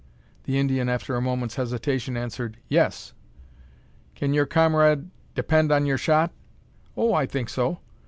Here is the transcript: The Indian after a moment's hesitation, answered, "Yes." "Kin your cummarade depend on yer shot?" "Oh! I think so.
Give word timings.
The 0.45 0.57
Indian 0.57 0.89
after 0.89 1.15
a 1.15 1.21
moment's 1.21 1.57
hesitation, 1.57 2.17
answered, 2.17 2.57
"Yes." 2.67 3.13
"Kin 4.15 4.33
your 4.33 4.47
cummarade 4.47 5.11
depend 5.35 5.71
on 5.71 5.85
yer 5.85 5.97
shot?" 5.99 6.31
"Oh! 6.97 7.13
I 7.13 7.27
think 7.27 7.49
so. 7.49 7.81